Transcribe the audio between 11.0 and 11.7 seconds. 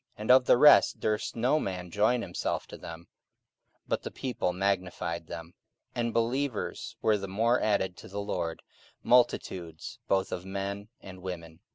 and women.)